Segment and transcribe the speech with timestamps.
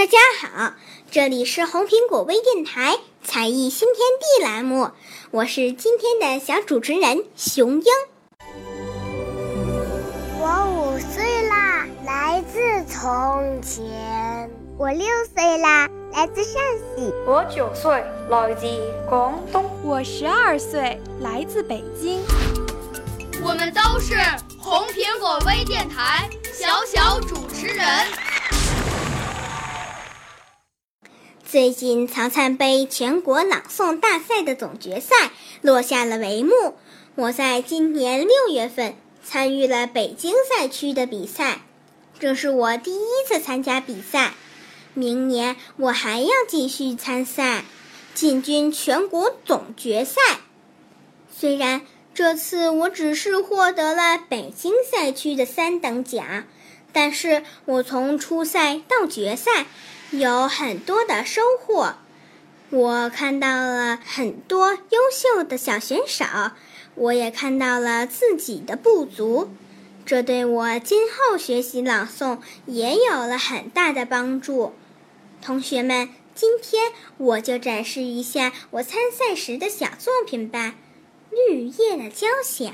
[0.00, 0.72] 大家好，
[1.10, 4.92] 这里是红苹果微电台才艺新天地栏目，
[5.30, 7.86] 我是今天的小主持人熊英。
[10.38, 14.50] 我五岁啦，来自从前。
[14.78, 16.62] 我六岁啦，来自陕
[16.96, 17.12] 西。
[17.26, 18.66] 我九岁，来自
[19.06, 19.70] 广东。
[19.84, 22.22] 我十二岁，来自北京。
[23.42, 24.16] 我们都是
[24.58, 27.86] 红苹果微电台小小主持人。
[31.50, 36.76] 最近曹灿杯全国朗诵大赛的总决赛落下了帷幕。
[37.16, 41.62] 我在今年六月份参与了北京赛区的比赛，
[42.20, 44.34] 这是我第一次参加比赛。
[44.94, 47.64] 明年我还要继续参赛，
[48.14, 50.20] 进军全国总决赛。
[51.36, 51.82] 虽然
[52.14, 56.44] 这次我只是获得了北京赛区的三等奖，
[56.92, 59.66] 但是我从初赛到决赛
[60.10, 61.94] 有很多的收获。
[62.70, 66.24] 我看到了很多优秀的小选手，
[66.94, 69.50] 我也看到了自己的不足，
[70.06, 74.72] 这对我今后学习朗诵也有了很大的帮助。
[75.42, 80.74] 同学们，今天我就展示一下我参赛时的小作品吧，
[81.34, 82.72] 《绿叶的交响》。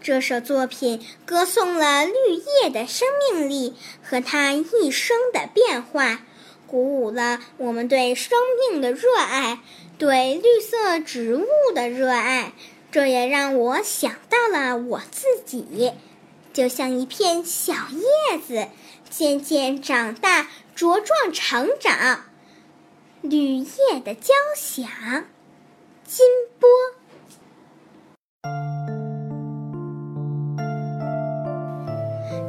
[0.00, 2.12] 这首作品歌颂了绿
[2.62, 6.22] 叶的生命力和它一生的变化，
[6.66, 8.38] 鼓舞了我们对生
[8.70, 9.60] 命的热爱，
[9.98, 12.52] 对绿色植物的热爱。
[12.90, 15.92] 这也让我想到了我自己，
[16.52, 18.68] 就像一片小叶子，
[19.10, 20.48] 渐渐长大。
[20.76, 22.26] 茁壮成长，
[23.20, 24.88] 绿叶的交响，
[26.06, 26.24] 金
[26.60, 26.68] 波。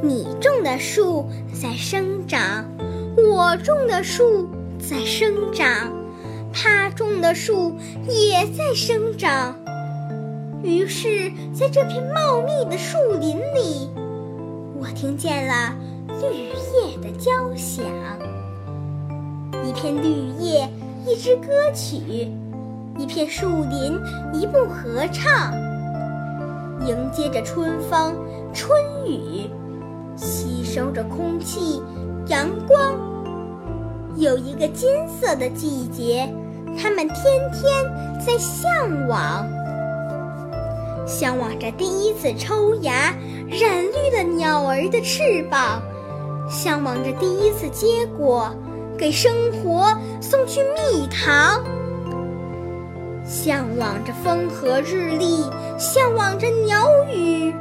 [0.01, 2.65] 你种的树在生长，
[3.17, 4.47] 我种的树
[4.79, 5.91] 在生长，
[6.53, 7.75] 他种的树
[8.07, 9.53] 也在生长。
[10.63, 13.89] 于是，在这片茂密的树林里，
[14.79, 15.75] 我听见了
[16.21, 17.83] 绿叶的交响。
[19.65, 20.69] 一片绿叶，
[21.05, 22.29] 一支歌曲；
[22.97, 23.99] 一片树林，
[24.33, 25.53] 一部合唱。
[26.87, 28.15] 迎接着春风、
[28.53, 28.71] 春
[29.05, 29.49] 雨，
[30.19, 31.81] 吸收着空气、
[32.27, 32.93] 阳光。
[34.17, 36.29] 有一个金色的季节，
[36.77, 37.17] 它们天
[37.53, 37.85] 天
[38.19, 39.47] 在向往，
[41.07, 43.15] 向往着第一次抽芽、
[43.49, 45.81] 染绿了鸟儿的翅膀，
[46.49, 48.53] 向往着第一次结果。
[48.97, 51.63] 给生活送去蜜糖，
[53.23, 55.45] 向往着风和日丽，
[55.77, 57.53] 向往着鸟语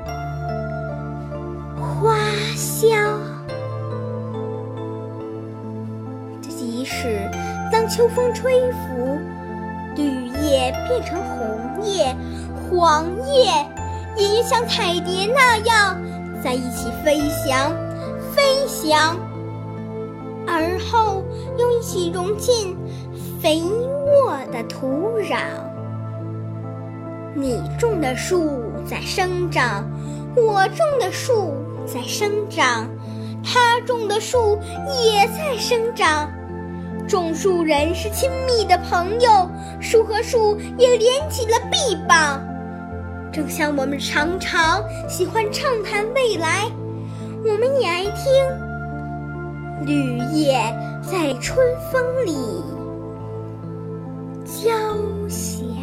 [2.01, 2.17] 花
[2.57, 3.21] 香。
[6.41, 7.29] 即使
[7.73, 9.19] 当秋风吹拂，
[9.97, 12.15] 绿叶变成红叶、
[12.71, 13.51] 黄叶，
[14.17, 16.01] 也像彩蝶那样
[16.43, 17.73] 在一起飞翔，
[18.33, 19.17] 飞翔。
[20.47, 21.25] 而后
[21.59, 22.77] 又一起融进
[23.41, 25.41] 肥沃的土壤。
[27.35, 29.85] 你种的树在生长，
[30.37, 31.55] 我种的树
[31.93, 32.87] 在生长，
[33.43, 36.31] 他种的树也在生长。
[37.09, 39.49] 种树人是亲密的朋友，
[39.81, 42.47] 树和树也连起了臂膀。
[43.33, 46.71] 正像我们常常喜欢畅谈未来，
[47.45, 48.25] 我们也爱听。
[49.87, 50.59] 绿叶
[51.01, 51.57] 在春
[51.91, 52.35] 风里
[54.45, 54.69] 交
[55.29, 55.78] 响。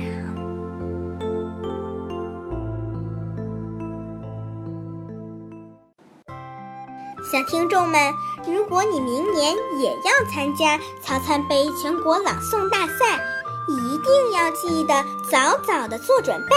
[7.31, 8.13] 小听众们，
[8.47, 13.19] 如果你明年也要参加曹灿杯全国朗诵大赛，
[13.67, 16.55] 一定要记得早早的做准备。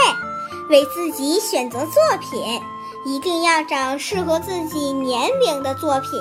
[0.69, 2.61] 为自己选择作品，
[3.03, 6.11] 一定要找适合自己年龄的作品。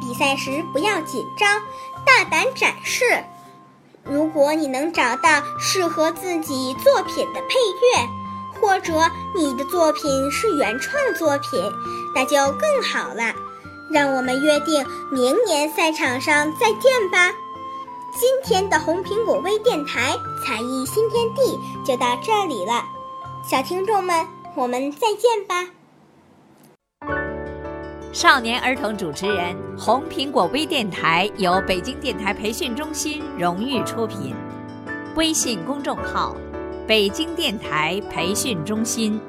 [0.00, 1.60] 比赛时不要紧张，
[2.06, 3.24] 大胆展示。
[4.04, 8.92] 如果你能找到适合自己作品的配乐，或者
[9.34, 11.72] 你的作品是原创作品，
[12.14, 13.34] 那就更好了。
[13.90, 17.30] 让我们约定明年赛场上再见吧。
[18.16, 22.84] 今天的红苹果微电台才艺新天地就到这里了，
[23.48, 25.68] 小听众们，我们再见吧。
[28.12, 34.32] 少年儿童主持人，红苹果微电台由北京电台培训中心荣誉出品，
[35.16, 36.36] 微信公众号：
[36.86, 39.20] 北京电台培训中心。